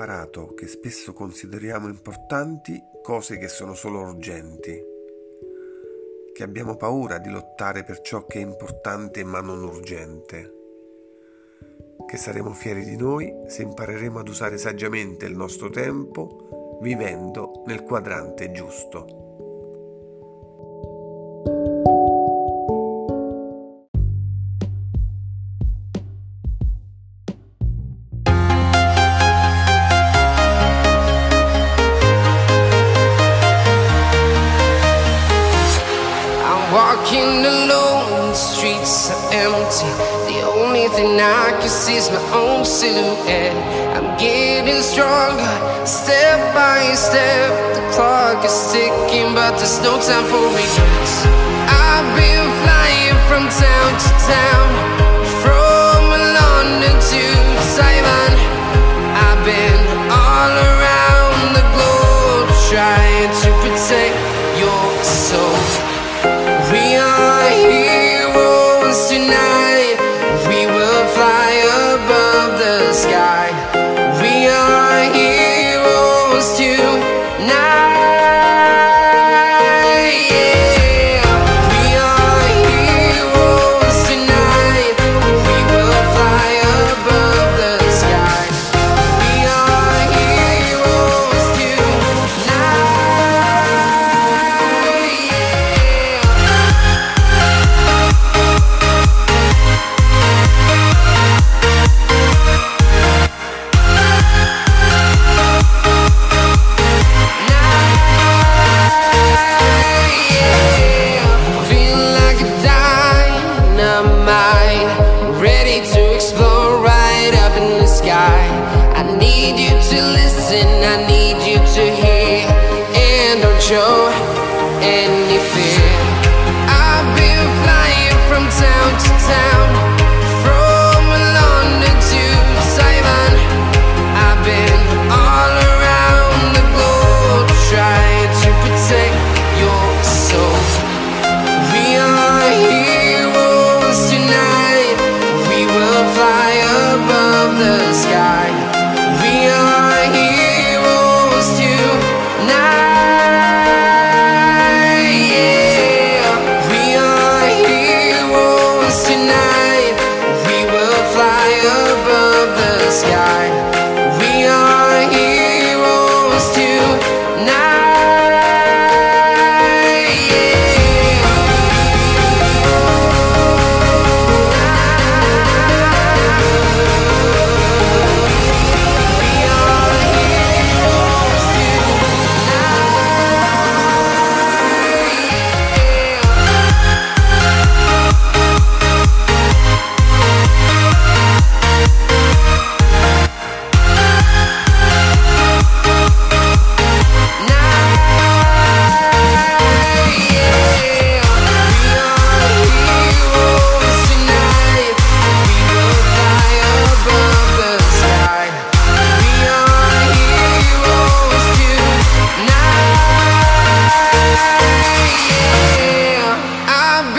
imparato 0.00 0.54
che 0.54 0.66
spesso 0.66 1.12
consideriamo 1.12 1.86
importanti 1.86 2.82
cose 3.02 3.36
che 3.36 3.48
sono 3.48 3.74
solo 3.74 4.00
urgenti, 4.00 4.82
che 6.32 6.42
abbiamo 6.42 6.76
paura 6.76 7.18
di 7.18 7.28
lottare 7.28 7.84
per 7.84 8.00
ciò 8.00 8.24
che 8.24 8.38
è 8.38 8.42
importante 8.42 9.22
ma 9.24 9.42
non 9.42 9.62
urgente, 9.62 10.54
che 12.06 12.16
saremo 12.16 12.54
fieri 12.54 12.84
di 12.84 12.96
noi 12.96 13.30
se 13.46 13.60
impareremo 13.60 14.20
ad 14.20 14.28
usare 14.28 14.56
saggiamente 14.56 15.26
il 15.26 15.36
nostro 15.36 15.68
tempo 15.68 16.78
vivendo 16.80 17.62
nel 17.66 17.82
quadrante 17.82 18.52
giusto. 18.52 19.29
Walking 36.72 37.44
alone, 37.44 38.30
the 38.30 38.34
streets 38.34 39.10
are 39.10 39.34
empty. 39.34 39.90
The 40.30 40.46
only 40.46 40.86
thing 40.94 41.18
I 41.18 41.50
can 41.58 41.68
see 41.68 41.96
is 41.96 42.08
my 42.10 42.22
own 42.30 42.64
silhouette. 42.64 43.58
I'm 43.96 44.16
getting 44.16 44.80
stronger, 44.80 45.50
step 45.84 46.38
by 46.54 46.94
step. 46.94 47.50
The 47.74 47.82
clock 47.90 48.44
is 48.44 48.54
ticking, 48.70 49.34
but 49.34 49.58
there's 49.58 49.82
no 49.82 49.98
time 49.98 50.22
for 50.30 50.46
me. 50.54 50.62
I've 51.66 52.06
been 52.14 52.46
flying 52.62 53.18
from 53.26 53.50
town 53.50 53.90
to 54.06 54.10
town, 54.30 54.68
from 55.42 56.06
London 56.38 56.94
to 57.10 57.22
Taiwan. 57.74 58.32
I've 59.26 59.42
been 59.42 59.82
all 60.06 60.54
around 60.70 61.50
the 61.50 61.66
globe 61.74 62.46
trying 62.70 63.26
to 63.42 63.48
protect 63.58 64.29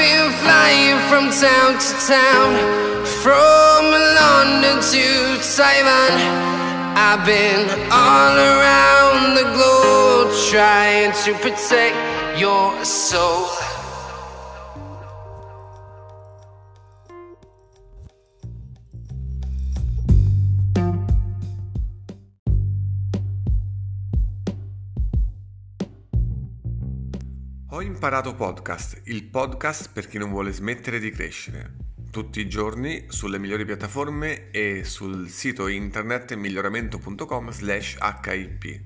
been 0.01 0.31
flying 0.41 0.97
from 1.09 1.29
town 1.29 1.77
to 1.77 1.93
town, 2.09 2.51
from 3.21 3.81
London 4.19 4.77
to 4.93 5.05
Taiwan. 5.55 6.13
I've 7.07 7.23
been 7.23 7.69
all 7.91 8.35
around 8.51 9.35
the 9.39 9.47
globe 9.53 10.29
trying 10.49 11.11
to 11.23 11.31
protect 11.43 11.95
your 12.39 12.83
soul. 12.83 13.70
Ho 27.73 27.81
imparato 27.81 28.35
podcast, 28.35 28.99
il 29.05 29.23
podcast 29.23 29.93
per 29.93 30.05
chi 30.05 30.17
non 30.17 30.29
vuole 30.29 30.51
smettere 30.51 30.99
di 30.99 31.09
crescere. 31.09 31.75
Tutti 32.11 32.41
i 32.41 32.49
giorni 32.49 33.05
sulle 33.07 33.39
migliori 33.39 33.63
piattaforme 33.63 34.51
e 34.51 34.83
sul 34.83 35.29
sito 35.29 35.69
internet 35.69 36.33
miglioramento.com 36.33 37.49
slash 37.49 37.97
hip. 38.25 38.81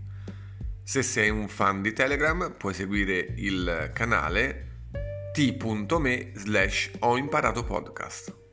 Se 0.84 1.02
sei 1.02 1.32
un 1.32 1.48
fan 1.48 1.82
di 1.82 1.94
Telegram 1.94 2.54
puoi 2.56 2.76
seguire 2.76 3.34
il 3.38 3.90
canale 3.92 4.90
t.me 5.34 6.32
slash 6.36 6.92
ho 7.00 7.18
imparato 7.18 7.64
podcast. 7.64 8.45